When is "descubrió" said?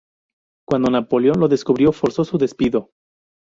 1.47-1.91